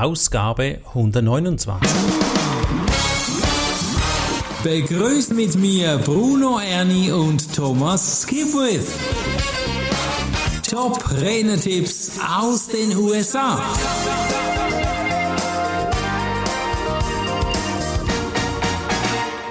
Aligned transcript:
Ausgabe 0.00 0.80
129. 0.88 1.90
Begrüßt 4.62 5.34
mit 5.34 5.56
mir 5.56 5.98
Bruno 5.98 6.60
Ernie 6.60 7.10
und 7.10 7.54
Thomas 7.54 8.22
Skipwith. 8.22 8.86
Top 10.68 11.02
Renetipps 11.10 12.20
aus 12.38 12.68
den 12.68 12.96
USA. 12.96 13.60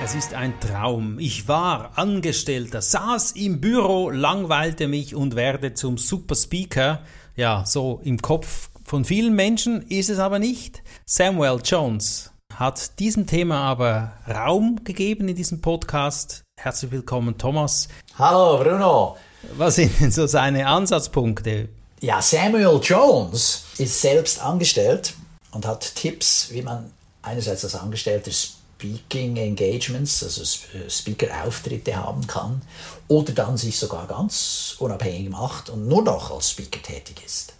Es 0.04 0.16
ist 0.16 0.34
ein 0.34 0.58
Traum. 0.62 1.20
Ich 1.20 1.50
war 1.50 1.92
Angestellter, 1.98 2.82
saß 2.82 3.34
im 3.34 3.60
Büro, 3.60 4.10
langweilte 4.10 4.88
mich 4.88 5.14
und 5.14 5.36
werde 5.36 5.74
zum 5.74 5.98
Superspeaker. 5.98 7.02
Ja, 7.36 7.66
so 7.66 8.00
im 8.04 8.22
Kopf 8.22 8.70
von 8.88 9.04
vielen 9.04 9.36
Menschen 9.36 9.82
ist 9.90 10.10
es 10.10 10.18
aber 10.18 10.40
nicht. 10.40 10.82
Samuel 11.06 11.60
Jones 11.64 12.32
hat 12.56 12.98
diesem 13.00 13.28
Thema 13.28 13.60
aber 13.60 14.14
Raum 14.26 14.80
gegeben 14.86 15.28
in 15.28 15.36
diesem 15.36 15.60
Podcast. 15.60 16.44
Herzlich 16.58 16.92
willkommen, 16.92 17.38
Thomas. 17.38 17.90
Hallo, 18.18 18.64
Bruno. 18.64 19.18
Was 19.58 19.76
sind 19.76 20.00
denn 20.00 20.10
so 20.10 20.26
seine 20.26 20.66
Ansatzpunkte? 20.66 21.68
Ja, 22.00 22.22
Samuel 22.22 22.80
Jones 22.82 23.66
ist 23.78 24.00
selbst 24.00 24.42
angestellt 24.42 25.16
und 25.52 25.66
hat 25.66 25.94
Tipps, 25.96 26.48
wie 26.52 26.62
man 26.62 26.90
einerseits 27.22 27.66
als 27.66 27.76
Angestellter 27.76 28.32
Speaking 28.32 29.36
Engagements, 29.36 30.24
also 30.24 30.42
äh, 30.78 30.90
Speaker-Auftritte 30.90 31.94
haben 31.94 32.26
kann 32.26 32.62
oder 33.10 33.34
dann 33.34 33.58
sich 33.58 33.78
sogar 33.78 34.08
ganz 34.08 34.78
unabhängig 34.80 35.30
macht 35.30 35.70
und 35.70 35.90
nur 35.90 36.04
noch 36.04 36.32
als 36.32 36.52
Speaker 36.52 36.82
tätig 36.82 37.22
ist. 37.26 37.57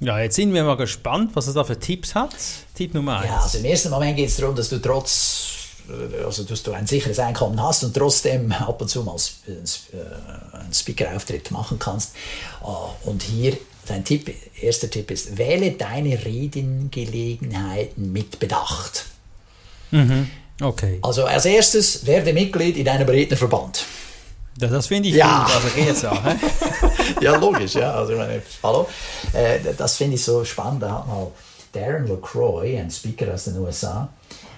Ja, 0.00 0.18
jetzt 0.18 0.36
sind 0.36 0.54
wir 0.54 0.64
mal 0.64 0.76
gespannt, 0.76 1.32
was 1.34 1.46
er 1.46 1.54
da 1.54 1.62
für 1.64 1.78
Tipps 1.78 2.14
hat. 2.14 2.34
Tipp 2.74 2.94
Nummer 2.94 3.18
eins. 3.18 3.28
Ja, 3.28 3.40
also 3.40 3.58
im 3.58 3.64
ersten 3.66 3.90
Moment 3.90 4.16
geht 4.16 4.30
es 4.30 4.36
darum, 4.36 4.56
dass 4.56 4.70
du 4.70 4.78
trotz, 4.78 5.58
äh, 5.88 6.24
also 6.24 6.44
dass 6.44 6.62
du 6.62 6.72
ein 6.72 6.86
sicheres 6.86 7.18
Einkommen 7.18 7.62
hast 7.62 7.84
und 7.84 7.94
trotzdem 7.94 8.50
ab 8.52 8.80
und 8.80 8.88
zu 8.88 9.02
mal 9.02 9.16
äh, 9.46 9.52
einen 10.56 10.72
Speaker-Auftritt 10.72 11.50
machen 11.50 11.78
kannst. 11.78 12.12
Und 13.04 13.22
hier 13.22 13.58
dein 13.86 14.04
Tipp, 14.04 14.34
erster 14.60 14.88
Tipp 14.88 15.10
ist, 15.10 15.36
wähle 15.36 15.72
deine 15.72 16.24
Redengelegenheiten 16.24 18.10
mit 18.12 18.38
Bedacht. 18.38 19.04
Mhm. 19.90 20.30
Okay. 20.62 20.98
Also 21.02 21.24
als 21.24 21.44
erstes 21.44 22.06
werde 22.06 22.32
Mitglied 22.32 22.76
in 22.76 22.88
einem 22.88 23.08
Rednerverband. 23.08 23.84
Ja, 24.58 24.68
das 24.68 24.86
finde 24.88 25.08
ich 25.08 25.14
ja. 25.14 25.44
gut, 25.44 25.54
also 25.54 25.68
GSA. 25.68 26.36
ja, 27.20 27.36
logisch, 27.36 27.74
ja. 27.74 27.94
Also, 27.94 28.16
meine, 28.16 28.42
hallo. 28.62 28.88
Äh, 29.32 29.60
das 29.76 29.96
finde 29.96 30.16
ich 30.16 30.24
so 30.24 30.44
spannend. 30.44 30.82
Da 30.82 30.98
hat 30.98 31.06
mal 31.06 31.28
Darren 31.72 32.06
LaCroix, 32.06 32.78
ein 32.78 32.90
Speaker 32.90 33.34
aus 33.34 33.44
den 33.44 33.58
USA, 33.58 34.08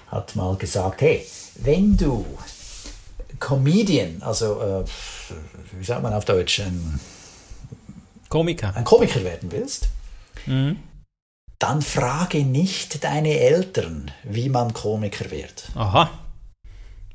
hat 0.07 0.35
mal 0.35 0.55
gesagt, 0.55 1.01
hey, 1.01 1.25
wenn 1.55 1.95
du 1.95 2.25
Comedian, 3.39 4.21
also 4.21 4.61
äh, 4.61 4.83
wie 5.77 5.83
sagt 5.83 6.01
man 6.01 6.13
auf 6.13 6.25
Deutsch, 6.25 6.59
ein 6.61 6.99
Komiker, 8.29 8.75
ein 8.75 8.83
Komiker 8.83 9.23
werden 9.23 9.51
willst, 9.51 9.89
mhm. 10.45 10.79
dann 11.59 11.81
frage 11.81 12.39
nicht 12.39 13.03
deine 13.03 13.39
Eltern, 13.39 14.11
wie 14.23 14.49
man 14.49 14.73
Komiker 14.73 15.29
wird. 15.29 15.69
Aha. 15.75 16.09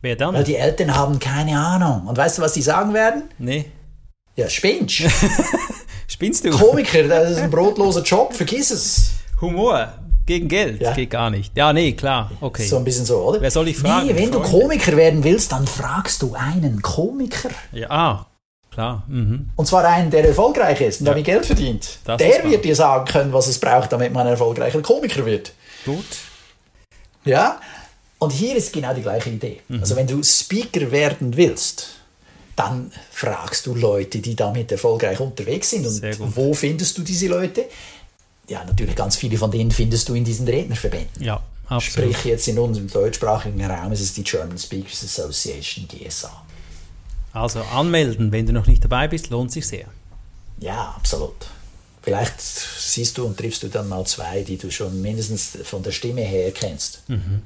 Wer 0.01 0.17
dann? 0.17 0.35
Weil 0.35 0.45
die 0.45 0.57
Eltern 0.57 0.95
haben 0.95 1.19
keine 1.19 1.59
Ahnung. 1.59 2.07
Und 2.07 2.17
weißt 2.17 2.39
du, 2.39 2.43
was 2.43 2.53
die 2.53 2.63
sagen 2.63 2.95
werden? 2.95 3.25
Nee. 3.39 3.67
Ja, 4.37 4.49
spinnst. 4.49 5.03
Spinnst 6.11 6.45
du? 6.45 6.51
Komiker, 6.51 7.03
das 7.03 7.33
ist 7.33 7.39
ein 7.39 7.51
brotloser 7.51 8.03
Job, 8.03 8.35
vergiss 8.35 8.71
es. 8.71 9.11
Humor 9.41 9.93
gegen 10.29 10.49
Geld 10.49 10.81
ja. 10.81 10.93
geht 10.93 11.11
gar 11.11 11.31
nicht. 11.31 11.57
Ja, 11.57 11.73
nee, 11.73 11.93
klar, 11.93 12.31
okay. 12.41 12.67
So 12.67 12.77
ein 12.77 12.85
bisschen 12.85 13.05
so, 13.05 13.19
oder? 13.19 13.41
Wer 13.41 13.51
soll 13.51 13.69
ich 13.69 13.77
fragen? 13.77 14.07
Nee, 14.07 14.15
wenn 14.15 14.31
Freunde? 14.33 14.49
du 14.49 14.59
Komiker 14.59 14.97
werden 14.97 15.25
willst, 15.25 15.53
dann 15.53 15.67
fragst 15.67 16.23
du 16.23 16.35
einen 16.35 16.81
Komiker. 16.83 17.51
Ja, 17.73 17.91
ah, 17.91 18.27
klar. 18.71 19.05
Mhm. 19.09 19.51
Und 19.57 19.67
zwar 19.67 19.85
einen, 19.85 20.11
der 20.11 20.27
erfolgreich 20.27 20.81
ist 20.81 21.01
und 21.01 21.07
ja. 21.07 21.13
damit 21.13 21.25
Geld 21.25 21.47
verdient. 21.47 21.99
Das 22.05 22.19
der 22.19 22.45
wird 22.45 22.65
dir 22.65 22.77
sagen 22.77 23.07
können, 23.07 23.33
was 23.33 23.49
es 23.49 23.59
braucht, 23.59 23.91
damit 23.93 24.13
man 24.13 24.27
ein 24.27 24.33
erfolgreicher 24.33 24.83
Komiker 24.83 25.25
wird. 25.25 25.53
Gut. 25.85 26.05
Ja, 27.25 27.61
und 28.19 28.33
hier 28.33 28.57
ist 28.57 28.73
genau 28.73 28.95
die 28.95 29.03
gleiche 29.03 29.31
Idee. 29.31 29.61
Mhm. 29.69 29.81
Also 29.81 29.97
wenn 29.97 30.07
du 30.07 30.23
Speaker 30.23 30.91
werden 30.91 31.37
willst, 31.37 31.89
dann 32.57 32.91
fragst 33.13 33.67
du 33.67 33.75
Leute, 33.75 34.19
die 34.19 34.35
damit 34.35 34.73
erfolgreich 34.73 35.21
unterwegs 35.21 35.71
sind. 35.71 35.87
Und 35.87 36.37
wo 36.37 36.53
findest 36.55 36.99
du 36.99 37.03
diese 37.03 37.29
Leute? 37.29 37.67
Ja, 38.49 38.65
natürlich 38.65 38.97
ganz 38.97 39.17
viele 39.17 39.37
von 39.37 39.51
denen 39.51 39.71
findest 39.71 40.09
du 40.09 40.15
in 40.15 40.25
diesen 40.25 40.49
Rednerverbänden. 40.49 41.23
Ja, 41.23 41.41
absolut. 41.69 42.11
Sprich 42.11 42.25
jetzt 42.25 42.49
in 42.49 42.59
unserem 42.59 42.89
deutschsprachigen 42.89 43.65
Raum 43.65 43.93
ist 43.93 44.01
es 44.01 44.15
die 44.15 44.25
German 44.25 44.59
Speakers 44.59 45.05
Association, 45.05 45.87
GSA. 45.87 46.45
Also 47.33 47.61
anmelden, 47.61 48.33
wenn 48.33 48.47
du 48.47 48.53
noch 48.53 48.67
nicht 48.67 48.83
dabei 48.83 49.07
bist, 49.07 49.31
lohnt 49.31 49.53
sich 49.53 49.67
sehr. 49.67 49.85
Ja, 50.59 50.95
absolut. 50.97 51.47
Vielleicht 52.03 52.41
siehst 52.41 53.19
du 53.19 53.27
und 53.27 53.37
triffst 53.37 53.63
du 53.63 53.69
dann 53.69 53.89
mal 53.89 54.05
zwei, 54.07 54.43
die 54.43 54.57
du 54.57 54.71
schon 54.71 55.01
mindestens 55.01 55.59
von 55.63 55.83
der 55.83 55.93
Stimme 55.93 56.23
her 56.23 56.51
kennst. 56.51 57.03
Mhm. 57.09 57.43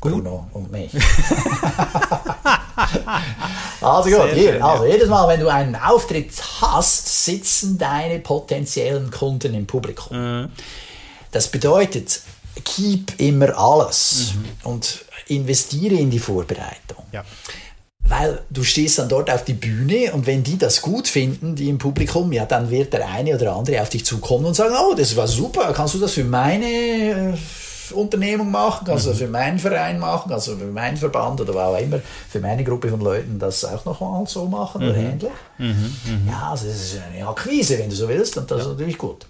Bruno 0.00 0.48
und 0.52 0.72
mich. 0.72 0.92
also 3.80 4.10
gut, 4.10 4.32
hier, 4.32 4.52
schön, 4.52 4.62
also 4.62 4.86
jedes 4.86 5.08
Mal, 5.08 5.28
wenn 5.28 5.40
du 5.40 5.48
einen 5.48 5.76
Auftritt 5.76 6.32
hast, 6.60 7.24
sitzen 7.24 7.76
deine 7.76 8.18
potenziellen 8.20 9.10
Kunden 9.10 9.52
im 9.54 9.66
Publikum. 9.66 10.16
Mhm. 10.16 10.48
Das 11.32 11.48
bedeutet, 11.48 12.22
keep 12.64 13.20
immer 13.20 13.56
alles 13.58 14.32
mhm. 14.34 14.70
und 14.70 15.04
investiere 15.28 15.94
in 15.96 16.10
die 16.10 16.18
Vorbereitung. 16.18 17.04
Ja. 17.12 17.24
Weil 18.08 18.42
du 18.50 18.64
stehst 18.64 18.98
dann 18.98 19.08
dort 19.08 19.30
auf 19.30 19.44
die 19.44 19.52
Bühne 19.52 20.12
und 20.12 20.26
wenn 20.26 20.42
die 20.42 20.58
das 20.58 20.82
gut 20.82 21.06
finden, 21.06 21.54
die 21.54 21.68
im 21.68 21.78
Publikum, 21.78 22.32
ja, 22.32 22.44
dann 22.44 22.70
wird 22.70 22.92
der 22.92 23.06
eine 23.06 23.36
oder 23.36 23.54
andere 23.54 23.80
auf 23.82 23.90
dich 23.90 24.04
zukommen 24.04 24.46
und 24.46 24.54
sagen, 24.54 24.74
oh, 24.80 24.94
das 24.94 25.14
war 25.14 25.28
super, 25.28 25.72
kannst 25.74 25.94
du 25.94 25.98
das 25.98 26.14
für 26.14 26.24
meine 26.24 26.66
äh, 26.66 27.36
Unternehmung 27.92 28.50
machen, 28.50 28.86
kannst 28.86 29.06
du 29.06 29.10
mhm. 29.10 29.16
für 29.16 29.28
meinen 29.28 29.58
Verein 29.58 29.98
machen, 29.98 30.32
also 30.32 30.56
für 30.56 30.66
meinen 30.66 30.96
Verband 30.96 31.40
oder 31.40 31.54
was 31.54 31.74
auch 31.74 31.78
immer, 31.78 32.00
für 32.28 32.40
meine 32.40 32.64
Gruppe 32.64 32.88
von 32.88 33.00
Leuten 33.00 33.38
das 33.38 33.64
auch 33.64 33.84
noch 33.84 34.00
mal 34.00 34.26
so 34.26 34.46
machen 34.46 34.82
oder 34.82 34.96
ähnlich. 34.96 35.30
Mhm. 35.58 35.66
Mhm. 35.66 36.28
Ja, 36.28 36.50
also 36.50 36.66
das 36.66 36.76
ist 36.76 37.00
eine 37.14 37.26
Akquise, 37.26 37.78
wenn 37.78 37.90
du 37.90 37.96
so 37.96 38.08
willst, 38.08 38.36
und 38.36 38.50
das 38.50 38.58
ja. 38.58 38.64
ist 38.64 38.70
natürlich 38.70 38.98
gut. 38.98 39.26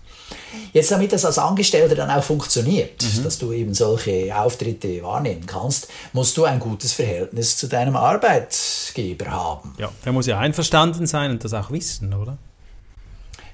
Jetzt, 0.72 0.90
damit 0.90 1.12
das 1.12 1.24
als 1.24 1.38
Angestellter 1.38 1.94
dann 1.94 2.10
auch 2.10 2.22
funktioniert, 2.22 3.02
mhm. 3.02 3.24
dass 3.24 3.38
du 3.38 3.52
eben 3.52 3.74
solche 3.74 4.36
Auftritte 4.36 5.02
wahrnehmen 5.02 5.46
kannst, 5.46 5.88
musst 6.12 6.36
du 6.36 6.44
ein 6.44 6.60
gutes 6.60 6.92
Verhältnis 6.92 7.56
zu 7.56 7.66
deinem 7.66 7.96
Arbeitgeber 7.96 9.30
haben. 9.30 9.74
Ja, 9.78 9.90
der 10.04 10.12
muss 10.12 10.26
ja 10.26 10.38
einverstanden 10.38 11.06
sein 11.06 11.32
und 11.32 11.44
das 11.44 11.54
auch 11.54 11.70
wissen, 11.70 12.14
oder? 12.14 12.38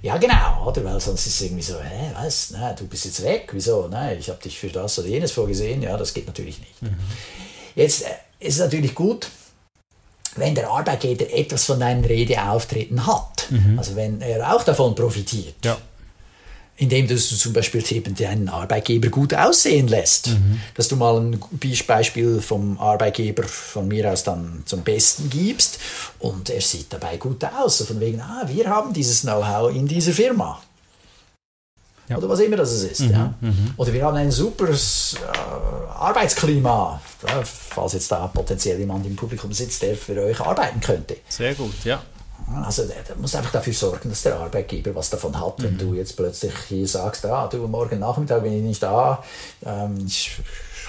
Ja, 0.03 0.17
genau, 0.19 0.67
oder? 0.67 0.85
Weil 0.85 1.01
sonst 1.01 1.27
ist 1.27 1.35
es 1.35 1.43
irgendwie 1.43 1.63
so, 1.63 1.81
hä, 1.81 2.13
was? 2.15 2.51
Na, 2.53 2.73
du 2.73 2.87
bist 2.87 3.05
jetzt 3.05 3.23
weg, 3.23 3.49
wieso? 3.53 3.89
Nein, 3.89 4.19
ich 4.19 4.29
habe 4.29 4.43
dich 4.43 4.59
für 4.59 4.69
das 4.69 4.99
oder 4.99 5.09
jenes 5.09 5.33
vorgesehen. 5.33 5.83
Ja, 5.83 5.97
das 5.97 6.15
geht 6.15 6.27
natürlich 6.27 6.59
nicht. 6.59 6.83
Mhm. 6.83 6.97
Jetzt 7.75 8.03
äh, 8.03 8.09
ist 8.39 8.55
es 8.55 8.61
natürlich 8.61 8.95
gut, 8.95 9.29
wenn 10.37 10.55
der 10.55 10.71
Arbeitgeber 10.71 11.33
etwas 11.33 11.65
von 11.65 11.81
deinen 11.81 12.05
Redeauftritten 12.05 13.07
hat. 13.07 13.47
Mhm. 13.51 13.79
Also 13.79 13.97
wenn 13.97 14.21
er 14.21 14.55
auch 14.55 14.63
davon 14.63 14.95
profitiert. 14.95 15.57
Ja 15.65 15.77
indem 16.77 17.09
du 17.09 17.17
zum 17.17 17.53
Beispiel 17.53 17.83
eben 17.91 18.15
deinen 18.15 18.49
Arbeitgeber 18.49 19.09
gut 19.09 19.35
aussehen 19.35 19.89
lässt. 19.89 20.29
Mhm. 20.29 20.61
Dass 20.75 20.89
du 20.89 20.97
mal 20.97 21.19
ein 21.19 21.41
Beispiel 21.87 22.41
vom 22.41 22.79
Arbeitgeber 22.79 23.45
von 23.45 23.89
mir 23.89 24.13
aus 24.13 24.25
dann 24.25 24.63
zum 24.67 24.83
Besten 24.83 25.31
gibst 25.31 25.79
und 26.19 26.51
er 26.51 26.61
sieht 26.61 26.93
dabei 26.93 27.17
gut 27.17 27.43
aus. 27.45 27.79
So 27.79 27.85
von 27.85 28.01
wegen, 28.01 28.21
ah, 28.21 28.45
wir 28.47 28.69
haben 28.69 28.93
dieses 28.93 29.23
Know-how 29.23 29.75
in 29.75 29.87
dieser 29.87 30.13
Firma. 30.13 30.61
Ja. 32.09 32.19
Oder 32.19 32.29
was 32.29 32.41
immer 32.41 32.57
das 32.57 32.73
ist. 32.73 33.01
Mhm. 33.01 33.11
Ja? 33.11 33.35
Mhm. 33.41 33.75
Oder 33.77 33.93
wir 33.93 34.05
haben 34.05 34.17
ein 34.17 34.31
super 34.31 34.69
äh, 34.69 34.77
Arbeitsklima, 35.95 37.01
falls 37.45 37.95
jetzt 37.95 38.13
da 38.13 38.27
potenziell 38.29 38.79
jemand 38.79 39.07
im 39.07 39.17
Publikum 39.17 39.53
sitzt, 39.53 39.83
der 39.83 39.97
für 39.97 40.21
euch 40.23 40.41
arbeiten 40.41 40.81
könnte. 40.81 41.17
Sehr 41.29 41.55
gut, 41.55 41.85
ja. 41.85 42.03
Also 42.65 42.85
der, 42.85 43.17
muss 43.17 43.35
einfach 43.35 43.53
dafür 43.53 43.73
sorgen, 43.73 44.09
dass 44.09 44.23
der 44.23 44.37
Arbeitgeber 44.39 44.95
was 44.95 45.11
davon 45.11 45.39
hat, 45.39 45.63
wenn 45.63 45.75
mhm. 45.75 45.79
du 45.79 45.95
jetzt 45.95 46.17
plötzlich 46.17 46.55
hier 46.69 46.87
sagst, 46.87 47.27
ah, 47.27 47.49
du 47.49 47.67
morgen 47.67 47.99
Nachmittag 47.99 48.43
bin 48.43 48.53
ich 48.53 48.63
nicht 48.63 48.83
da, 48.83 49.23
ähm, 49.65 50.05
ich 50.07 50.39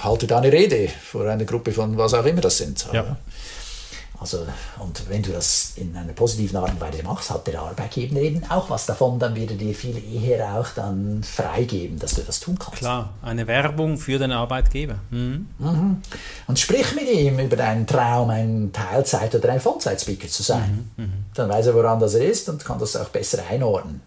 halte 0.01 0.27
da 0.27 0.37
eine 0.37 0.51
Rede 0.51 0.89
vor 1.11 1.25
einer 1.25 1.45
Gruppe 1.45 1.71
von 1.71 1.97
was 1.97 2.13
auch 2.13 2.25
immer 2.25 2.41
das 2.41 2.57
sind. 2.57 2.87
Ja. 2.93 3.17
Also, 4.19 4.47
und 4.79 5.09
wenn 5.09 5.21
du 5.21 5.31
das 5.31 5.73
in 5.75 5.95
einer 5.95 6.13
positiven 6.13 6.57
Art 6.57 6.71
und 6.71 6.81
Weise 6.81 7.03
machst, 7.03 7.29
hat 7.29 7.45
der 7.45 7.61
Arbeitgeber 7.61 8.19
eben 8.19 8.43
auch 8.49 8.69
was 8.69 8.87
davon, 8.87 9.19
dann 9.19 9.35
wird 9.35 9.51
er 9.51 9.57
dir 9.57 9.75
viel 9.75 10.01
eher 10.11 10.59
auch 10.59 10.69
dann 10.75 11.21
freigeben, 11.23 11.99
dass 11.99 12.15
du 12.15 12.21
das 12.21 12.39
tun 12.39 12.57
kannst. 12.57 12.79
Klar, 12.79 13.13
eine 13.21 13.45
Werbung 13.45 13.97
für 13.97 14.17
den 14.17 14.31
Arbeitgeber. 14.31 14.95
Mhm. 15.11 15.47
Mhm. 15.59 16.01
Und 16.47 16.59
sprich 16.59 16.95
mit 16.95 17.07
ihm 17.09 17.37
über 17.37 17.55
deinen 17.55 17.85
Traum, 17.85 18.31
ein 18.31 18.71
Teilzeit- 18.73 19.35
oder 19.35 19.51
ein 19.51 19.59
Vollzeitspeaker 19.59 20.27
zu 20.27 20.41
sein. 20.41 20.89
Mhm. 20.97 21.03
mhm. 21.03 21.13
Dann 21.35 21.49
weiß 21.49 21.67
er, 21.67 21.75
woran 21.75 21.99
das 21.99 22.15
er 22.15 22.27
ist 22.27 22.49
und 22.49 22.65
kann 22.65 22.79
das 22.79 22.95
auch 22.95 23.09
besser 23.09 23.43
einordnen. 23.47 24.01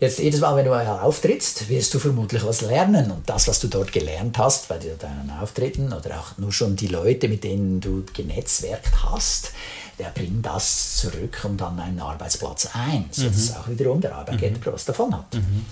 Jetzt 0.00 0.18
jedes 0.18 0.40
Mal, 0.40 0.56
wenn 0.56 0.64
du 0.64 0.72
auftrittst, 0.72 1.68
wirst 1.68 1.94
du 1.94 1.98
vermutlich 1.98 2.44
was 2.44 2.60
lernen. 2.60 3.10
Und 3.10 3.28
das, 3.28 3.48
was 3.48 3.60
du 3.60 3.68
dort 3.68 3.92
gelernt 3.92 4.38
hast 4.38 4.68
bei 4.68 4.78
deinen 4.78 5.30
Auftritten 5.40 5.92
oder 5.92 6.18
auch 6.18 6.38
nur 6.38 6.52
schon 6.52 6.76
die 6.76 6.88
Leute, 6.88 7.28
mit 7.28 7.44
denen 7.44 7.80
du 7.80 8.04
genetzwerkt 8.12 9.04
hast, 9.04 9.52
der 9.98 10.10
bringt 10.10 10.44
das 10.44 10.96
zurück 10.96 11.40
und 11.44 11.58
dann 11.58 11.78
einen 11.78 12.00
Arbeitsplatz 12.00 12.68
ein, 12.74 13.06
sodass 13.10 13.50
mhm. 13.50 13.56
auch 13.56 13.68
wiederum 13.68 14.00
der 14.00 14.14
Arbeitgeber 14.14 14.70
mhm. 14.70 14.74
was 14.74 14.84
davon 14.84 15.16
hat. 15.16 15.34
Mhm. 15.34 15.64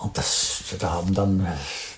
Und 0.00 0.18
das, 0.18 0.62
da 0.78 0.92
haben 0.92 1.14
dann 1.14 1.40
äh, 1.40 1.48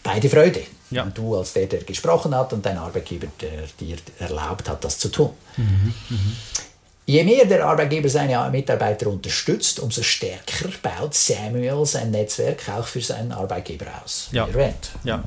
beide 0.02 0.28
Freude. 0.28 0.62
Ja. 0.90 1.04
Du 1.06 1.36
als 1.36 1.52
der, 1.52 1.66
der 1.66 1.82
gesprochen 1.82 2.34
hat 2.34 2.52
und 2.52 2.64
dein 2.64 2.78
Arbeitgeber, 2.78 3.26
der 3.40 3.64
dir 3.80 3.96
erlaubt 4.20 4.68
hat, 4.68 4.84
das 4.84 4.98
zu 4.98 5.08
tun. 5.08 5.30
Mhm. 5.56 5.94
Mhm. 6.08 6.36
Je 7.08 7.22
mehr 7.22 7.44
der 7.44 7.64
Arbeitgeber 7.64 8.08
seine 8.08 8.50
Mitarbeiter 8.50 9.06
unterstützt, 9.06 9.78
umso 9.78 10.02
stärker 10.02 10.68
baut 10.82 11.14
Samuel 11.14 11.86
sein 11.86 12.10
Netzwerk 12.10 12.68
auch 12.68 12.86
für 12.86 13.00
seinen 13.00 13.30
Arbeitgeber 13.30 13.86
aus. 14.04 14.28
Ja. 14.32 14.44
Erwähnt. 14.46 14.90
Ja. 15.04 15.22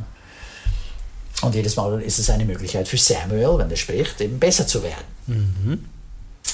Und 1.41 1.55
jedes 1.55 1.77
Mal 1.77 2.01
ist 2.01 2.19
es 2.19 2.29
eine 2.29 2.43
Möglichkeit 2.43 2.85
für 2.85 2.97
Samuel, 2.97 3.57
wenn 3.57 3.71
er 3.71 3.77
spricht, 3.77 4.19
eben 4.19 4.37
besser 4.39 4.67
zu 4.67 4.83
werden. 4.83 5.05
Mhm. 5.27 5.85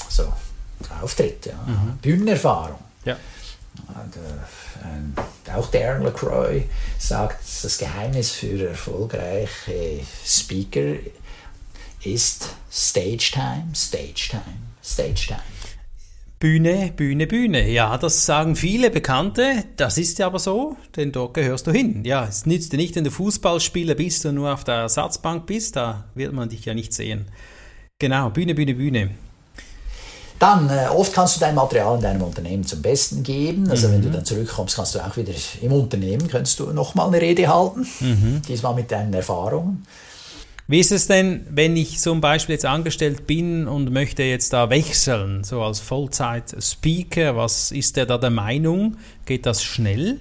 So, 0.08 0.32
Auftritt, 1.02 1.46
ja. 1.46 1.54
Mhm. 1.66 1.98
Bühnenerfahrung. 2.00 2.78
Ja. 3.04 3.16
Und, 3.88 4.16
äh, 4.16 5.50
auch 5.52 5.70
Darren 5.70 6.04
LaCroix 6.04 6.62
sagt, 6.98 7.42
das 7.62 7.78
Geheimnis 7.78 8.30
für 8.30 8.68
erfolgreiche 8.68 10.00
Speaker 10.24 10.80
ist 10.80 11.25
Stage 12.02 13.30
Time, 13.32 13.74
Stage 13.74 14.28
Time, 14.30 14.42
Stage 14.82 15.26
Time. 15.28 15.40
Bühne, 16.38 16.92
Bühne, 16.94 17.26
Bühne. 17.26 17.68
Ja, 17.70 17.96
das 17.96 18.26
sagen 18.26 18.56
viele 18.56 18.90
Bekannte. 18.90 19.64
Das 19.76 19.96
ist 19.96 20.18
ja 20.18 20.26
aber 20.26 20.38
so, 20.38 20.76
denn 20.94 21.10
dort 21.10 21.32
gehörst 21.32 21.66
du 21.66 21.72
hin. 21.72 22.04
Ja, 22.04 22.26
es 22.26 22.44
nützt 22.44 22.72
dir 22.72 22.76
nicht, 22.76 22.94
wenn 22.94 23.04
du 23.04 23.10
Fußballspieler 23.10 23.94
bist 23.94 24.26
und 24.26 24.34
nur 24.34 24.52
auf 24.52 24.62
der 24.62 24.74
Ersatzbank 24.74 25.46
bist. 25.46 25.76
Da 25.76 26.04
wird 26.14 26.34
man 26.34 26.50
dich 26.50 26.66
ja 26.66 26.74
nicht 26.74 26.92
sehen. 26.92 27.26
Genau, 27.98 28.28
Bühne, 28.28 28.54
Bühne, 28.54 28.74
Bühne. 28.74 29.10
Dann, 30.38 30.68
äh, 30.68 30.88
oft 30.88 31.14
kannst 31.14 31.36
du 31.36 31.40
dein 31.40 31.54
Material 31.54 31.96
in 31.96 32.02
deinem 32.02 32.22
Unternehmen 32.22 32.64
zum 32.64 32.82
Besten 32.82 33.22
geben. 33.22 33.70
Also 33.70 33.88
mhm. 33.88 33.92
wenn 33.92 34.02
du 34.02 34.08
mhm. 34.08 34.12
dann 34.12 34.24
zurückkommst, 34.26 34.76
kannst 34.76 34.94
du 34.94 35.00
auch 35.00 35.16
wieder 35.16 35.32
im 35.62 35.72
Unternehmen, 35.72 36.28
kannst 36.28 36.60
du 36.60 36.70
nochmal 36.72 37.06
eine 37.06 37.20
Rede 37.20 37.48
halten. 37.48 37.86
Mhm. 38.00 38.42
Diesmal 38.46 38.74
mit 38.74 38.92
deinen 38.92 39.14
Erfahrungen. 39.14 39.86
Wie 40.68 40.80
ist 40.80 40.90
es 40.90 41.06
denn, 41.06 41.46
wenn 41.48 41.76
ich 41.76 42.00
zum 42.00 42.20
Beispiel 42.20 42.54
jetzt 42.54 42.64
angestellt 42.64 43.26
bin 43.28 43.68
und 43.68 43.92
möchte 43.92 44.24
jetzt 44.24 44.52
da 44.52 44.68
wechseln, 44.68 45.44
so 45.44 45.62
als 45.62 45.78
Vollzeit-Speaker? 45.78 47.36
Was 47.36 47.70
ist 47.70 47.96
der 47.96 48.06
da 48.06 48.18
der 48.18 48.30
Meinung? 48.30 48.96
Geht 49.26 49.46
das 49.46 49.62
schnell? 49.62 50.18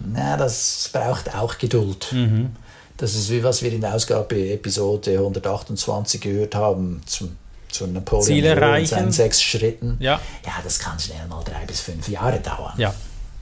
Na, 0.00 0.38
das 0.38 0.88
braucht 0.92 1.34
auch 1.34 1.58
Geduld. 1.58 2.08
Mhm. 2.12 2.50
Das 2.96 3.14
ist 3.14 3.30
wie 3.30 3.44
was 3.44 3.62
wir 3.62 3.72
in 3.72 3.82
der 3.82 3.94
Ausgabe 3.94 4.52
Episode 4.52 5.18
128 5.18 6.20
gehört 6.20 6.54
haben 6.54 7.02
zum, 7.04 7.36
zu 7.70 7.86
Napoleon 7.86 8.24
Ziel 8.24 8.44
erreichen. 8.44 8.86
seinen 8.86 9.12
sechs 9.12 9.42
Schritten. 9.42 9.98
Ja. 10.00 10.20
ja, 10.46 10.52
das 10.64 10.78
kann 10.78 10.98
schnell 10.98 11.26
mal 11.28 11.44
drei 11.44 11.64
bis 11.66 11.80
fünf 11.80 12.08
Jahre 12.08 12.40
dauern. 12.40 12.72
Ja, 12.78 12.94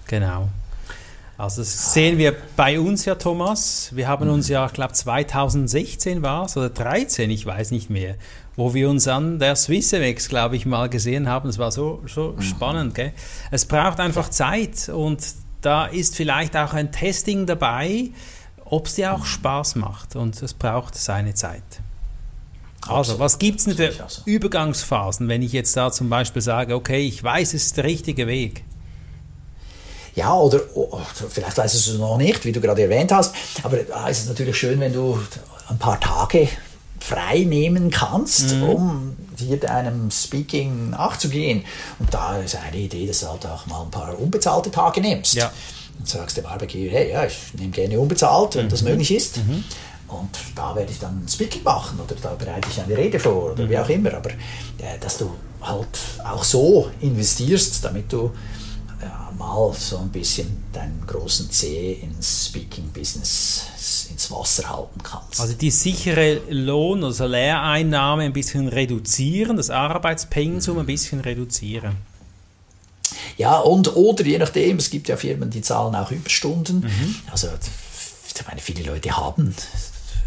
genau. 0.07 0.49
Also 1.39 1.61
das 1.61 1.93
sehen 1.93 2.17
wir 2.17 2.35
bei 2.57 2.81
uns 2.81 3.05
ja, 3.05 3.15
Thomas. 3.15 3.91
Wir 3.95 4.09
haben 4.09 4.29
uns 4.31 4.49
ja, 4.49 4.65
ich 4.67 4.73
glaube 4.73 4.95
2016 4.95 6.23
war 6.23 6.47
es 6.47 6.57
oder 6.57 6.71
13, 6.71 7.31
ich 7.31 7.45
weiß 7.45 7.73
nicht 7.73 7.91
mehr, 7.91 8.17
wo 8.57 8.73
wir 8.73 8.89
uns 8.89 9.07
an 9.07 9.39
der 9.39 9.55
Swissemex, 9.55 10.31
glaube 10.31 10.57
ich, 10.57 10.65
mal 10.65 10.89
gesehen 10.89 11.29
haben. 11.29 11.51
Es 11.51 11.59
war 11.59 11.71
so, 11.73 12.03
so 12.07 12.35
mhm. 12.37 12.43
spannend. 12.43 12.95
Gell? 12.95 13.13
Es 13.51 13.67
braucht 13.67 14.01
einfach 14.01 14.31
Zeit 14.31 14.89
und 14.89 15.23
da 15.61 15.85
ist 15.85 16.17
vielleicht 16.17 16.57
auch 16.57 16.73
ein 16.73 16.91
Testing 16.91 17.45
dabei, 17.45 18.11
ob 18.65 18.87
es 18.87 18.95
dir 18.95 19.13
auch 19.13 19.27
Spaß 19.27 19.77
macht 19.77 20.17
und 20.17 20.43
es 20.43 20.55
braucht 20.55 20.95
seine 20.95 21.35
Zeit. 21.35 21.63
Also, 22.89 23.19
was 23.19 23.39
gibt 23.39 23.59
es 23.59 23.65
denn 23.65 23.75
für 23.77 23.93
Übergangsphasen, 24.25 25.29
wenn 25.29 25.43
ich 25.43 25.53
jetzt 25.53 25.77
da 25.77 25.91
zum 25.91 26.09
Beispiel 26.09 26.41
sage, 26.41 26.75
okay, 26.75 27.01
ich 27.01 27.23
weiß, 27.23 27.55
es 27.55 27.67
ist 27.67 27.77
der 27.77 27.85
richtige 27.85 28.27
Weg? 28.27 28.65
Ja, 30.17 30.35
oder 30.35 30.61
oh, 30.75 30.99
vielleicht 31.29 31.59
weißt 31.59 31.75
du 31.75 31.79
es 31.79 31.99
noch 31.99 32.17
nicht, 32.17 32.45
wie 32.45 32.53
du 32.53 32.61
gerade 32.61 32.83
erwähnt 32.83 33.13
hast, 33.13 33.35
aber 33.63 33.79
es 34.09 34.21
ist 34.21 34.29
natürlich 34.29 34.57
schön, 34.57 34.81
wenn 34.81 34.93
du 34.93 35.19
ein 35.69 35.79
paar 35.79 36.01
Tage 36.01 36.49
frei 36.99 37.41
nehmen 37.41 37.91
kannst, 37.91 38.55
mhm. 38.55 38.63
um 38.63 39.17
hier 39.37 39.61
deinem 39.61 40.11
Speaking 40.11 40.91
nachzugehen. 40.91 41.65
Und 41.99 42.13
da 42.13 42.39
ist 42.39 42.57
eine 42.57 42.79
Idee, 42.79 43.07
dass 43.07 43.21
du 43.21 43.29
halt 43.29 43.47
auch 43.47 43.67
mal 43.67 43.83
ein 43.83 43.91
paar 43.91 44.19
unbezahlte 44.19 44.71
Tage 44.71 45.01
nimmst. 45.03 45.35
Ja. 45.35 45.53
Und 45.99 46.09
sagst 46.09 46.37
dem 46.37 46.47
Arbeitgeber, 46.47 46.91
hey, 46.91 47.13
ja, 47.13 47.27
ich 47.27 47.37
nehme 47.55 47.71
gerne 47.71 48.01
unbezahlt, 48.01 48.57
wenn 48.57 48.67
mhm. 48.67 48.71
das 48.71 48.83
möglich 48.83 49.15
ist. 49.15 49.37
Mhm. 49.37 49.65
Und 50.09 50.31
da 50.55 50.75
werde 50.75 50.91
ich 50.91 50.99
dann 50.99 51.25
ein 51.25 51.29
Speaking 51.29 51.63
machen 51.63 52.01
oder 52.01 52.15
da 52.21 52.31
bereite 52.31 52.69
ich 52.71 52.81
eine 52.81 52.97
Rede 52.97 53.19
vor 53.19 53.53
oder 53.53 53.69
wie 53.69 53.77
mhm. 53.77 53.83
auch 53.83 53.89
immer. 53.89 54.15
Aber 54.15 54.31
äh, 54.31 54.99
dass 55.01 55.19
du 55.19 55.31
halt 55.61 55.99
auch 56.25 56.45
so 56.45 56.91
investierst, 57.01 57.85
damit 57.85 58.13
du 58.13 58.33
mal 59.37 59.73
so 59.75 59.99
ein 59.99 60.09
bisschen 60.11 60.65
deinen 60.73 61.05
großen 61.07 61.51
Zeh 61.51 61.93
ins 61.95 62.47
Speaking-Business 62.47 64.09
ins 64.11 64.31
Wasser 64.31 64.69
halten 64.69 65.03
kannst. 65.03 65.41
Also 65.41 65.55
die 65.55 65.71
sichere 65.71 66.41
Lohn- 66.49 67.03
oder 67.03 67.13
Salereinnahme 67.13 68.25
ein 68.25 68.33
bisschen 68.33 68.69
reduzieren, 68.69 69.57
das 69.57 69.71
Arbeitspensum 69.71 70.79
ein 70.79 70.87
bisschen 70.87 71.21
reduzieren. 71.21 71.97
Ja, 73.37 73.59
und 73.59 73.95
oder 73.97 74.25
je 74.25 74.39
nachdem, 74.39 74.79
es 74.79 74.91
gibt 74.91 75.09
ja 75.09 75.17
Firmen, 75.17 75.51
die 75.51 75.61
zahlen 75.61 75.95
auch 75.95 76.11
Überstunden. 76.11 76.81
Mhm. 76.81 77.15
Also 77.31 77.49
ich 78.35 78.47
meine, 78.47 78.61
viele 78.61 78.83
Leute 78.85 79.17
haben 79.17 79.55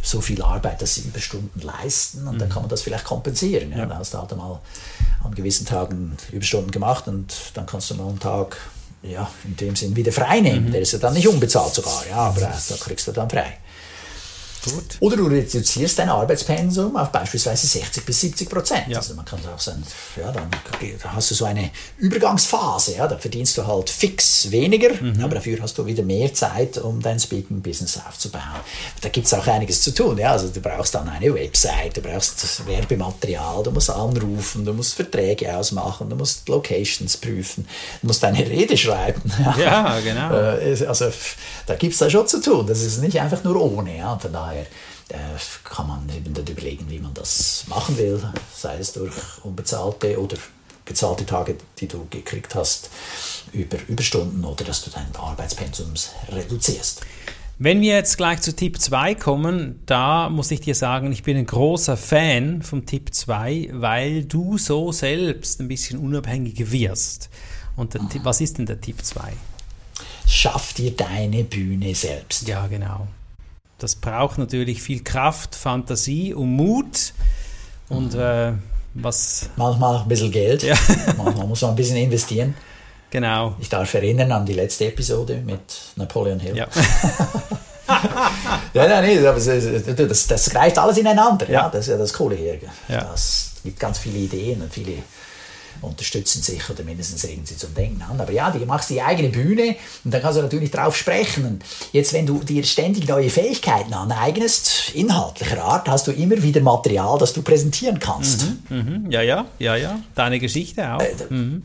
so 0.02 0.22
viel 0.22 0.42
Arbeit, 0.42 0.82
dass 0.82 0.96
sie 0.96 1.02
Überstunden 1.02 1.62
leisten 1.62 2.28
und 2.28 2.36
mhm. 2.36 2.40
dann 2.40 2.50
kann 2.50 2.62
man 2.62 2.70
das 2.70 2.82
vielleicht 2.82 3.06
kompensieren. 3.06 3.72
Ja? 3.72 3.80
ja. 3.80 3.86
Dann 3.86 3.98
hast 3.98 4.14
du 4.14 4.18
halt 4.18 4.36
mal 4.36 4.60
an 5.24 5.36
gewissen 5.36 5.66
Tagen 5.66 6.16
Überstunden 6.32 6.72
gemacht 6.72 7.08
und 7.08 7.34
dann 7.54 7.66
kannst 7.66 7.90
du 7.90 7.96
mal 7.96 8.08
einen 8.08 8.20
Tag 8.20 8.58
ja, 9.04 9.30
in 9.46 9.56
dem 9.56 9.76
Sinn 9.76 9.96
wieder 9.96 10.12
frei 10.12 10.42
nehmen. 10.42 10.68
Mhm. 10.68 10.72
Der 10.72 10.82
ist 10.82 10.94
ja 10.94 11.00
dann 11.00 11.14
nicht 11.14 11.28
unbezahlt 11.28 11.74
sogar, 11.74 12.04
ja, 12.10 12.18
aber 12.18 12.42
da 12.42 12.76
kriegst 12.80 13.08
du 13.08 13.12
dann 13.12 13.30
frei. 13.30 13.58
Gut. 14.64 14.98
Oder 15.00 15.18
du 15.18 15.28
reduzierst 15.28 16.00
dein 16.00 16.10
Arbeitspensum 16.10 16.96
auf 16.96 17.12
beispielsweise 17.12 17.68
60 17.68 18.06
bis 18.06 18.22
70 18.22 18.50
Prozent. 18.50 18.88
Ja. 18.88 18.98
Also 18.98 19.14
man 19.14 19.26
kann 19.26 19.40
auch 19.54 19.60
sagen, 19.60 19.84
ja, 20.18 20.32
dann 20.32 20.50
hast 21.04 21.32
du 21.32 21.36
so 21.36 21.46
eine 21.46 21.72
Übergangsphase, 21.98 22.96
ja, 22.96 23.08
da 23.08 23.18
verdienst 23.18 23.58
du 23.58 23.66
halt 23.66 23.90
fix 23.90 24.52
weniger, 24.52 24.94
mhm. 25.02 25.24
aber 25.24 25.36
dafür 25.36 25.60
hast 25.62 25.78
du 25.78 25.86
wieder 25.86 26.04
mehr 26.04 26.34
Zeit, 26.34 26.78
um 26.78 27.02
dein 27.02 27.20
Speaking-Business 27.20 28.00
aufzubauen. 28.08 28.42
Da 29.02 29.10
gibt 29.10 29.28
es 29.28 29.34
auch 29.34 29.48
einiges 29.48 29.82
zu 29.82 29.94
tun. 29.94 30.18
Ja. 30.18 30.32
Also 30.32 30.50
du 30.50 30.60
brauchst 30.60 30.96
dann 30.96 31.08
eine 31.08 31.34
Website, 31.34 31.98
du 31.98 32.02
brauchst 32.02 32.66
Werbematerial, 32.68 33.64
du 33.64 33.72
musst 33.72 33.90
anrufen, 33.90 34.66
du 34.66 34.74
musst 34.74 34.96
Verträge 34.96 35.56
ausmachen, 35.56 36.10
du 36.10 36.16
musst 36.16 36.48
Locations 36.50 37.18
prüfen, 37.18 37.68
du 38.02 38.08
musst 38.08 38.24
eine 38.24 38.40
Rede 38.40 38.78
schreiben. 38.78 39.22
Ja, 39.40 39.58
ja 39.58 40.00
genau. 40.00 40.34
Äh, 40.34 40.86
also 40.86 41.12
da 41.66 41.76
gibt 41.76 41.94
es 41.94 42.00
da 42.00 42.10
schon 42.10 42.28
zu 42.28 42.42
tun. 42.42 42.68
Das 42.68 42.82
ist 42.82 43.02
nicht 43.02 43.20
einfach 43.20 43.44
nur 43.44 43.62
ohne. 43.62 43.98
Ja. 43.98 44.18
Von 44.18 44.34
daher 44.34 44.49
daher 44.50 44.66
äh, 45.10 45.38
kann 45.64 45.88
man 45.88 46.10
eben 46.10 46.34
dann 46.34 46.48
überlegen, 46.48 46.90
wie 46.90 47.00
man 47.00 47.14
das 47.14 47.66
machen 47.68 47.98
will, 47.98 48.22
sei 48.54 48.78
es 48.78 48.94
durch 48.94 49.14
unbezahlte 49.44 50.20
oder 50.20 50.38
bezahlte 50.86 51.26
Tage, 51.26 51.56
die 51.78 51.88
du 51.88 52.08
gekriegt 52.10 52.56
hast, 52.56 52.90
über 53.54 53.78
Überstunden 53.88 54.44
oder 54.44 54.66
dass 54.66 54.84
du 54.84 54.90
dein 54.90 55.16
Arbeitspensum 55.16 55.94
reduzierst. 56.32 57.02
Wenn 57.62 57.82
wir 57.82 57.94
jetzt 57.96 58.18
gleich 58.18 58.42
zu 58.42 58.56
Tipp 58.56 58.80
2 58.80 59.16
kommen, 59.16 59.82
da 59.86 60.30
muss 60.30 60.50
ich 60.50 60.62
dir 60.62 60.76
sagen, 60.76 61.12
ich 61.12 61.24
bin 61.24 61.36
ein 61.36 61.46
großer 61.46 61.98
Fan 61.98 62.62
vom 62.62 62.86
Tipp 62.86 63.14
2, 63.14 63.72
weil 63.74 64.24
du 64.24 64.58
so 64.58 64.94
selbst 64.94 65.60
ein 65.60 65.68
bisschen 65.68 66.00
unabhängiger 66.00 66.72
wirst. 66.72 67.30
Und 67.76 67.94
der, 67.94 68.02
was 68.24 68.40
ist 68.40 68.58
denn 68.58 68.66
der 68.66 68.80
Tipp 68.80 69.04
2? 69.04 69.34
Schaff 70.26 70.74
dir 70.74 70.92
deine 70.92 71.44
Bühne 71.44 71.94
selbst. 71.94 72.48
Ja, 72.48 72.68
genau. 72.68 73.08
Das 73.80 73.96
braucht 73.96 74.38
natürlich 74.38 74.82
viel 74.82 75.04
Kraft, 75.04 75.56
Fantasie 75.56 76.34
und 76.34 76.52
Mut. 76.52 77.14
Und 77.88 78.14
mhm. 78.14 78.20
äh, 78.20 78.52
was. 78.94 79.50
Manchmal 79.56 79.96
auch 79.96 80.04
ein 80.04 80.08
bisschen 80.08 80.32
Geld. 80.32 80.64
Ja. 80.64 80.76
Manchmal 81.18 81.48
muss 81.48 81.62
man 81.62 81.72
ein 81.72 81.76
bisschen 81.76 81.98
investieren. 81.98 82.54
Genau. 83.10 83.56
Ich 83.60 83.70
darf 83.70 83.92
erinnern 83.94 84.32
an 84.32 84.46
die 84.46 84.54
letzte 84.54 84.86
Episode 84.86 85.42
mit 85.44 85.60
Napoleon 85.96 86.40
Hill. 86.40 86.56
Ja. 86.56 86.68
ja, 88.74 88.88
nein, 88.88 89.04
nee, 89.04 89.20
das, 89.20 90.28
das, 90.28 90.50
greift 90.50 90.78
alles 90.78 90.98
ineinander. 90.98 91.48
Ja. 91.48 91.64
ja. 91.64 91.70
Das 91.70 91.82
ist 91.82 91.92
ja 91.92 91.98
das 91.98 92.14
Coole 92.14 92.36
hier. 92.36 92.60
Ja. 92.88 93.06
Das 93.06 93.54
gibt 93.64 93.80
ganz 93.80 93.98
viele 93.98 94.20
Ideen 94.20 94.62
und 94.62 94.72
viele 94.72 95.02
unterstützen 95.82 96.42
sich 96.42 96.70
oder 96.70 96.84
mindestens 96.84 97.24
regen 97.26 97.46
sie 97.46 97.58
zum 97.58 97.74
Denken 97.74 98.02
an. 98.02 98.20
Aber 98.20 98.32
ja, 98.32 98.52
du 98.52 98.60
machst 98.66 98.90
die 98.90 99.02
eigene 99.02 99.30
Bühne 99.30 99.76
und 100.04 100.14
dann 100.14 100.22
kannst 100.22 100.38
du 100.38 100.42
natürlich 100.42 100.72
drauf 100.72 100.96
sprechen. 100.96 101.46
Und 101.46 101.64
jetzt, 101.92 102.14
wenn 102.14 102.26
du 102.26 102.40
dir 102.40 102.64
ständig 102.64 103.08
neue 103.08 103.30
Fähigkeiten 103.30 103.94
aneignest, 103.94 104.92
inhaltlicher 104.94 105.64
Art, 105.64 105.88
hast 105.90 106.08
du 106.08 106.12
immer 106.12 106.42
wieder 106.42 106.62
Material, 106.62 107.18
das 107.18 107.34
du 107.34 107.42
präsentieren 107.42 108.00
kannst. 108.00 108.46
Mhm, 108.70 109.06
mh. 109.06 109.12
Ja, 109.12 109.22
ja, 109.22 109.46
ja, 109.60 109.76
ja. 109.76 110.00
Deine 110.16 110.40
Geschichte 110.40 110.94
auch. 110.94 111.02
Äh, 111.02 111.14
mhm. 111.30 111.64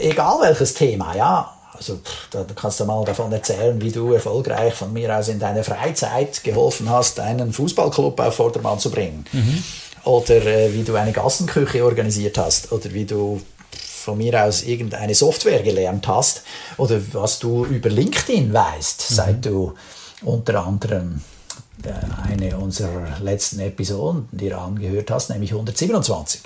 Egal 0.00 0.40
welches 0.42 0.74
Thema, 0.74 1.16
ja. 1.16 1.50
Also 1.76 1.98
da 2.30 2.46
kannst 2.54 2.78
du 2.78 2.84
mal 2.84 3.04
davon 3.04 3.32
erzählen, 3.32 3.80
wie 3.80 3.90
du 3.90 4.12
erfolgreich 4.12 4.74
von 4.74 4.92
mir 4.92 5.16
aus 5.16 5.26
in 5.26 5.40
deiner 5.40 5.64
Freizeit 5.64 6.44
geholfen 6.44 6.88
hast, 6.88 7.18
einen 7.18 7.52
Fußballclub 7.52 8.20
auf 8.20 8.36
Vordermann 8.36 8.78
zu 8.78 8.90
bringen. 8.90 9.24
Mhm. 9.32 9.62
Oder 10.04 10.44
äh, 10.44 10.74
wie 10.74 10.82
du 10.82 10.94
eine 10.94 11.12
Gassenküche 11.12 11.84
organisiert 11.84 12.38
hast. 12.38 12.72
Oder 12.72 12.92
wie 12.92 13.04
du 13.04 13.40
von 14.04 14.18
mir 14.18 14.44
aus 14.44 14.62
irgendeine 14.62 15.14
Software 15.14 15.62
gelernt 15.62 16.06
hast. 16.08 16.42
Oder 16.76 17.00
was 17.12 17.38
du 17.38 17.64
über 17.64 17.88
LinkedIn 17.88 18.52
weißt, 18.52 19.10
mhm. 19.10 19.14
seit 19.14 19.46
du 19.46 19.74
unter 20.22 20.64
anderem 20.66 21.22
eine 22.22 22.56
unserer 22.56 23.18
letzten 23.20 23.60
Episoden 23.60 24.28
dir 24.32 24.58
angehört 24.58 25.10
hast, 25.10 25.30
nämlich 25.30 25.52
127. 25.52 26.40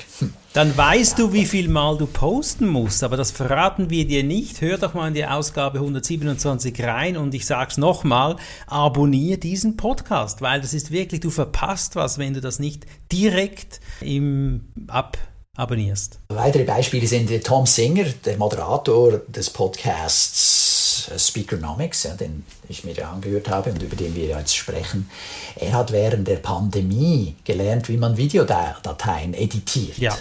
Dann 0.53 0.77
weißt 0.77 1.19
du, 1.19 1.33
wie 1.33 1.47
viel 1.47 1.69
Mal 1.69 1.97
du 1.99 2.07
posten 2.07 2.67
musst, 2.67 3.05
aber 3.05 3.17
das 3.17 3.31
verraten 3.31 3.91
wir 3.91 4.07
dir 4.07 4.25
nicht. 4.25 4.61
Hör 4.61 4.79
doch 4.79 4.95
mal 4.95 5.09
in 5.09 5.15
die 5.15 5.27
Ausgabe 5.27 5.79
127 5.79 6.83
rein 6.83 7.17
und 7.17 7.35
ich 7.35 7.47
sag's 7.47 7.77
nochmal, 7.77 8.37
abonniere 8.67 9.39
diesen 9.39 9.77
Podcast, 9.77 10.43
weil 10.43 10.61
das 10.61 10.75
ist 10.75 10.91
wirklich, 10.91 11.21
du 11.21 11.31
verpasst 11.31 11.95
was, 11.95 12.19
wenn 12.19 12.35
du 12.35 12.41
das 12.41 12.59
nicht 12.59 12.87
direkt 13.13 13.81
im 14.01 14.65
Ab 14.89 15.19
abonnierst. 15.57 16.21
Weitere 16.29 16.63
Beispiele 16.65 17.07
sind 17.07 17.45
Tom 17.45 17.67
Singer, 17.67 18.05
der 18.25 18.37
Moderator 18.37 19.21
des 19.29 19.51
Podcasts 19.51 20.78
Speakernomics, 21.17 22.05
ja, 22.05 22.15
den 22.15 22.45
ich 22.69 22.85
mir 22.85 23.09
angehört 23.09 23.49
habe 23.49 23.71
und 23.71 23.83
über 23.83 23.97
den 23.97 24.15
wir 24.15 24.27
jetzt 24.27 24.57
sprechen, 24.57 25.09
er 25.57 25.73
hat 25.73 25.93
während 25.93 26.27
der 26.27 26.37
Pandemie 26.37 27.37
gelernt, 27.45 27.89
wie 27.89 27.97
man 27.97 28.17
Videodateien 28.17 29.35
editiert. 29.35 29.99
Ja. 29.99 30.17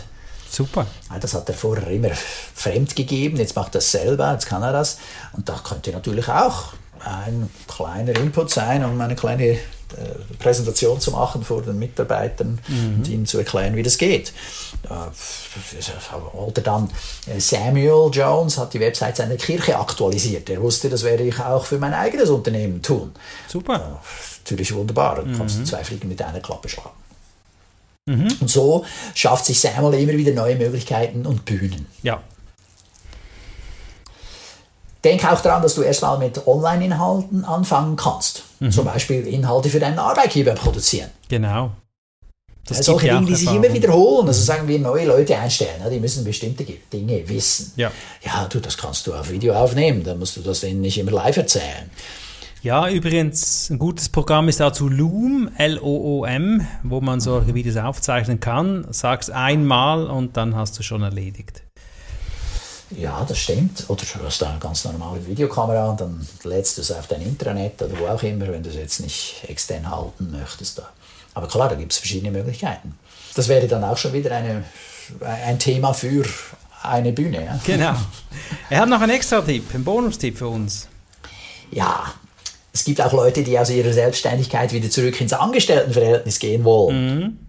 Super. 0.50 0.88
Das 1.20 1.34
hat 1.34 1.50
er 1.50 1.56
vorher 1.56 1.88
immer 1.89 2.12
fremd 2.13 2.96
gegeben, 2.96 3.38
jetzt 3.38 3.56
macht 3.56 3.75
er 3.75 3.79
es 3.79 3.91
selber, 3.91 4.32
jetzt 4.32 4.46
kann 4.46 4.63
er 4.63 4.72
das. 4.72 4.98
Und 5.34 5.50
da 5.50 5.60
könnte 5.63 5.91
natürlich 5.91 6.29
auch 6.29 6.74
ein 7.03 7.50
kleiner 7.67 8.15
Input 8.15 8.50
sein, 8.50 8.84
um 8.84 9.00
eine 9.00 9.15
kleine 9.15 9.46
äh, 9.46 9.58
Präsentation 10.39 11.00
zu 11.00 11.12
machen 11.12 11.44
vor 11.44 11.62
den 11.62 11.79
Mitarbeitern 11.79 12.60
mhm. 12.67 12.96
und 12.98 13.08
ihnen 13.08 13.25
zu 13.25 13.38
erklären, 13.38 13.75
wie 13.75 13.84
das 13.84 13.98
geht. 13.98 14.34
Oder 16.34 16.62
dann 16.62 16.89
äh, 17.25 17.39
Samuel 17.39 18.10
Jones 18.12 18.58
hat 18.58 18.74
die 18.74 18.79
Website 18.79 19.17
seiner 19.17 19.36
Kirche 19.36 19.77
aktualisiert. 19.77 20.50
Er 20.50 20.62
wusste, 20.62 20.89
das 20.89 21.03
werde 21.03 21.24
ich 21.24 21.39
auch 21.39 21.65
für 21.65 21.77
mein 21.77 21.94
eigenes 21.94 22.29
Unternehmen 22.29 22.82
tun. 22.82 23.12
Super. 23.48 24.01
Natürlich 24.44 24.74
wunderbar. 24.74 25.24
Du 25.24 25.38
kannst 25.38 25.60
mhm. 25.60 25.65
zwei 25.65 25.84
Fliegen 25.84 26.08
mit 26.08 26.22
einer 26.22 26.39
Klappe 26.39 26.70
schlagen. 26.70 26.89
Mhm. 28.06 28.34
Und 28.39 28.50
so 28.50 28.86
schafft 29.13 29.46
sich 29.46 29.60
Samuel 29.60 30.00
immer 30.00 30.13
wieder 30.13 30.32
neue 30.32 30.56
Möglichkeiten 30.56 31.25
und 31.25 31.46
Bühnen. 31.46 31.88
Ja, 32.03 32.22
Denk 35.04 35.25
auch 35.25 35.42
daran, 35.42 35.62
dass 35.62 35.75
du 35.75 35.82
erstmal 35.82 36.18
mit 36.18 36.48
Online-Inhalten 36.48 37.46
anfangen 37.46 37.96
kannst. 37.96 38.44
Mhm. 38.60 38.72
Zum 38.72 38.86
Beispiel 38.86 39.27
Inhalte 39.27 39.70
für 39.70 39.80
deinen 39.80 40.00
Arbeitgeber 40.00 40.54
produzieren. 40.54 41.10
Genau. 41.30 41.72
Das 42.68 42.80
ja, 42.80 42.84
solche 42.84 43.08
Dinge, 43.08 43.25
die 43.25 43.36
sich 43.36 43.50
immer 43.50 43.72
wiederholen. 43.72 44.27
Also 44.27 44.44
sagen 44.44 44.68
wir 44.68 44.77
neue 44.77 45.06
Leute 45.06 45.38
einstellen, 45.38 45.82
die 45.89 46.00
müssen 46.00 46.25
bestimmte 46.25 46.66
Dinge 46.66 47.27
wissen. 47.30 47.72
Ja. 47.77 47.92
ja, 48.24 48.46
du, 48.50 48.60
das 48.60 48.77
kannst 48.77 49.08
du 49.08 49.13
auf 49.13 49.30
Video 49.30 49.54
aufnehmen, 49.54 50.04
dann 50.04 50.20
musst 50.20 50.36
du 50.36 50.42
das 50.42 50.60
denen 50.60 50.82
nicht 50.82 50.98
immer 50.98 51.12
live 51.12 51.38
erzählen. 51.38 51.89
Ja, 52.63 52.89
übrigens, 52.89 53.70
ein 53.70 53.80
gutes 53.80 54.10
Programm 54.10 54.50
ist 54.50 54.60
dazu 54.60 54.89
Loom, 54.89 55.50
L-O-O-M, 55.58 56.68
wo 56.84 57.00
man 57.00 57.22
solche 57.22 57.54
Videos 57.54 57.77
aufzeichnen 57.77 58.42
kann. 58.42 58.86
Sag's 58.89 59.30
einmal 59.30 60.08
und 60.08 60.36
dann 60.36 60.56
hast 60.56 60.77
du 60.77 60.84
schon 60.84 61.04
erledigt. 61.04 61.63
Ja, 62.91 63.25
das 63.27 63.38
stimmt. 63.38 63.84
Oder 63.88 64.01
du 64.01 64.25
hast 64.25 64.44
eine 64.44 64.60
ganz 64.60 64.86
normale 64.86 65.25
Videokamera 65.25 65.89
und 65.89 66.01
dann 66.01 66.27
lädst 66.44 66.77
du 66.77 66.82
es 66.82 66.91
auf 66.91 67.08
dein 67.08 67.22
Intranet 67.22 67.82
oder 67.82 68.00
wo 68.00 68.08
auch 68.08 68.24
immer, 68.24 68.48
wenn 68.48 68.63
du 68.63 68.70
es 68.70 68.75
jetzt 68.75 69.00
nicht 69.01 69.44
extern 69.48 69.89
halten 69.89 70.32
möchtest. 70.32 70.82
Aber 71.34 71.48
klar, 71.48 71.70
da 71.70 71.75
gibt 71.75 71.91
es 71.91 71.98
verschiedene 71.98 72.32
Möglichkeiten. 72.32 72.98
Das 73.36 73.48
wäre 73.48 73.67
dann 73.67 73.84
auch 73.84 73.98
schon 73.98 74.13
wieder 74.13 74.32
eine, 74.32 74.63
ein 75.22 75.60
Thema 75.60 75.94
für 75.94 76.25
eine 76.82 77.12
Bühne. 77.12 77.46
Ja? 77.46 77.60
Genau. 77.65 77.96
Er 78.70 78.79
hat 78.79 78.89
noch 78.89 79.01
einen 79.01 79.12
extra 79.12 79.41
Tipp, 79.41 79.65
einen 79.74 79.84
Bonustipp 79.84 80.38
für 80.38 80.48
uns. 80.48 80.88
Ja, 81.72 82.13
es 82.74 82.84
gibt 82.84 83.01
auch 83.01 83.12
Leute, 83.12 83.44
die 83.44 83.58
aus 83.60 83.70
ihrer 83.70 83.91
Selbstständigkeit 83.91 84.72
wieder 84.72 84.89
zurück 84.89 85.20
ins 85.20 85.34
Angestelltenverhältnis 85.34 86.39
gehen 86.39 86.63
wollen. 86.63 87.20
Mhm. 87.20 87.39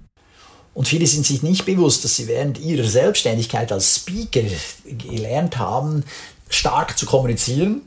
Und 0.79 0.87
viele 0.87 1.09
sind 1.09 1.27
sich 1.27 1.43
nicht 1.43 1.67
bewusst, 1.67 2.05
dass 2.05 2.15
sie 2.15 2.29
während 2.29 2.61
ihrer 2.61 2.87
Selbstständigkeit 2.87 3.73
als 3.73 3.97
Speaker 3.97 4.43
gelernt 4.87 5.59
haben, 5.59 6.05
stark 6.49 6.97
zu 6.97 7.05
kommunizieren 7.05 7.83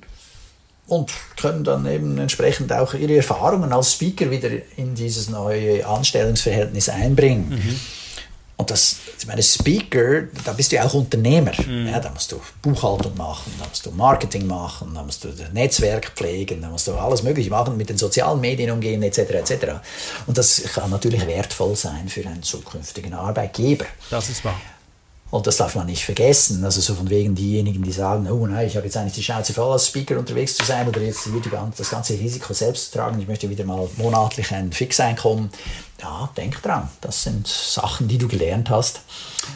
und 0.88 1.10
können 1.38 1.63
dann 1.63 1.86
eben 1.86 2.17
entsprechend 2.17 2.74
auch 2.74 2.93
ihre 2.93 3.15
Erfahrungen 3.15 3.71
als 3.71 3.93
Speaker 3.93 4.29
wieder 4.29 4.50
in 4.75 4.93
dieses 4.93 5.29
neue 5.29 5.88
Anstellungsverhältnis 5.88 6.89
einbringen. 6.89 7.48
Mhm. 7.51 7.79
Und 8.62 8.70
das, 8.70 8.98
ich 9.18 9.25
meine, 9.25 9.41
Speaker, 9.41 10.22
da 10.46 10.53
bist 10.53 10.72
du 10.72 10.75
ja 10.75 10.86
auch 10.86 10.94
Unternehmer. 10.94 11.51
Mhm. 11.65 11.88
Ja, 11.88 12.00
da 12.00 12.12
musst 12.12 12.32
du 12.32 12.39
Buchhaltung 12.62 13.18
machen, 13.18 13.51
da 13.58 13.68
musst 13.68 13.84
du 13.84 13.89
Marketing 13.89 14.46
machen, 14.46 14.91
da 14.94 15.01
musst 15.01 15.24
du 15.24 15.30
Netzwerk 15.51 16.12
pflegen, 16.15 16.62
da 16.62 16.70
musst 16.70 16.86
du 16.88 16.94
alles 16.94 17.24
Mögliche 17.24 17.50
machen, 17.50 17.75
mit 17.75 17.89
den 17.89 17.98
sozialen 17.98 18.39
Medien 18.39 18.70
umgehen, 18.70 19.01
etc. 19.01 19.18
etc. 19.18 19.53
Und 20.27 20.38
das 20.38 20.62
kann 20.75 20.91
natürlich 20.91 21.25
wertvoll 21.25 21.75
sein 21.75 22.08
für 22.08 22.24
einen 22.27 22.44
zukünftigen 22.44 23.15
Arbeitgeber. 23.15 23.86
Das 24.12 24.30
ist 24.30 24.46
wahr. 24.46 24.62
Und 25.32 25.48
das 25.48 25.58
darf 25.58 25.75
man 25.75 25.86
nicht 25.86 26.03
vergessen. 26.03 26.63
Also 26.65 26.82
so 26.82 26.94
von 26.94 27.10
wegen 27.10 27.34
diejenigen, 27.34 27.82
die 27.82 27.94
sagen, 27.94 28.30
oh 28.30 28.46
nein, 28.46 28.68
ich 28.68 28.75
habe 28.75 28.86
jetzt 28.86 28.98
eigentlich 28.98 29.13
die 29.13 29.24
Schnauze 29.24 29.53
voll 29.53 29.72
als 29.72 29.88
Speaker 29.88 30.20
unterwegs 30.20 30.58
zu 30.58 30.65
sein 30.65 30.88
oder 30.89 31.00
jetzt 31.00 31.24
hier 31.24 31.41
das 31.77 31.89
ganze 31.89 32.13
Risiko 32.13 32.53
selbst 32.53 32.91
zu 32.91 32.98
tragen. 32.98 33.20
Ich 33.20 33.30
möchte 33.30 33.50
wieder 33.50 33.63
mal 33.63 33.89
monatlich 33.96 34.51
ein 34.51 34.74
Fixeinkommen. 34.74 35.50
Ja, 36.01 36.29
denk 36.36 36.62
dran. 36.63 36.89
Das 37.01 37.24
sind 37.24 37.48
Sachen, 37.48 38.08
die 38.08 38.17
du 38.17 38.27
gelernt 38.27 38.70
hast, 38.70 39.01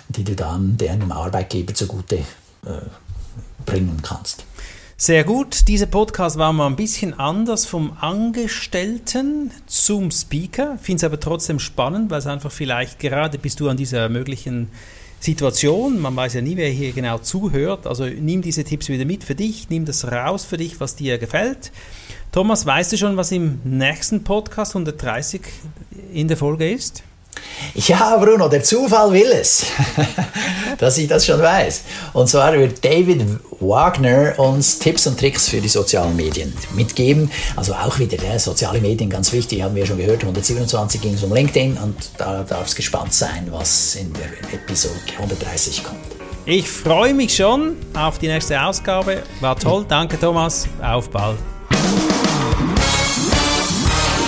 die 0.09 0.23
du 0.23 0.35
dann 0.35 0.77
deinem 0.77 1.11
Arbeitgeber 1.11 1.73
zugute 1.73 2.17
äh, 2.17 2.81
bringen 3.65 3.99
kannst. 4.03 4.45
Sehr 4.97 5.23
gut. 5.23 5.67
Dieser 5.67 5.87
Podcast 5.87 6.37
war 6.37 6.53
mal 6.53 6.67
ein 6.67 6.75
bisschen 6.75 7.13
anders 7.19 7.65
vom 7.65 7.97
Angestellten 7.99 9.51
zum 9.65 10.11
Speaker. 10.11 10.77
Finde 10.81 10.97
es 10.97 11.03
aber 11.03 11.19
trotzdem 11.19 11.59
spannend, 11.59 12.11
weil 12.11 12.19
es 12.19 12.27
einfach 12.27 12.51
vielleicht 12.51 12.99
gerade 12.99 13.37
bist 13.37 13.59
du 13.59 13.67
an 13.67 13.75
dieser 13.75 14.07
möglichen 14.07 14.69
Situation. 15.19 15.99
Man 15.99 16.15
weiß 16.15 16.35
ja 16.35 16.41
nie, 16.41 16.55
wer 16.55 16.69
hier 16.69 16.93
genau 16.93 17.17
zuhört. 17.17 17.87
Also 17.87 18.05
nimm 18.05 18.41
diese 18.41 18.63
Tipps 18.63 18.87
wieder 18.87 19.03
mit 19.03 19.23
für 19.23 19.35
dich, 19.35 19.69
nimm 19.69 19.85
das 19.85 20.05
raus 20.05 20.45
für 20.45 20.57
dich, 20.57 20.79
was 20.79 20.95
dir 20.95 21.17
gefällt. 21.17 21.71
Thomas, 22.31 22.65
weißt 22.65 22.93
du 22.93 22.97
schon, 22.97 23.17
was 23.17 23.31
im 23.31 23.59
nächsten 23.63 24.23
Podcast 24.23 24.75
130 24.75 25.41
in 26.15 26.27
der 26.27 26.37
Folge 26.37 26.71
ist? 26.71 27.03
Ja, 27.73 28.15
Bruno, 28.17 28.47
der 28.47 28.63
Zufall 28.63 29.11
will 29.11 29.31
es, 29.33 29.65
dass 30.77 30.97
ich 30.97 31.07
das 31.07 31.25
schon 31.25 31.41
weiß. 31.41 31.83
Und 32.13 32.29
zwar 32.29 32.53
wird 32.53 32.83
David 32.83 33.25
Wagner 33.59 34.33
uns 34.37 34.79
Tipps 34.79 35.05
und 35.07 35.19
Tricks 35.19 35.49
für 35.49 35.59
die 35.59 35.67
sozialen 35.67 36.15
Medien 36.15 36.53
mitgeben. 36.75 37.29
Also 37.57 37.73
auch 37.73 37.99
wieder 37.99 38.17
ja, 38.23 38.39
soziale 38.39 38.79
Medien, 38.79 39.09
ganz 39.09 39.33
wichtig, 39.33 39.61
haben 39.61 39.75
wir 39.75 39.85
schon 39.85 39.97
gehört. 39.97 40.21
127 40.21 41.01
ging 41.01 41.15
es 41.15 41.23
um 41.23 41.33
LinkedIn 41.33 41.77
und 41.77 41.95
da 42.17 42.43
darf 42.43 42.67
es 42.67 42.75
gespannt 42.75 43.13
sein, 43.13 43.47
was 43.51 43.95
in 43.95 44.13
der 44.13 44.53
Episode 44.53 44.95
130 45.17 45.83
kommt. 45.83 45.99
Ich 46.45 46.69
freue 46.69 47.13
mich 47.13 47.35
schon 47.35 47.75
auf 47.95 48.19
die 48.19 48.27
nächste 48.27 48.61
Ausgabe. 48.61 49.23
War 49.41 49.57
toll. 49.57 49.85
Danke, 49.87 50.19
Thomas. 50.19 50.67
Auf 50.81 51.09
bald. 51.09 51.37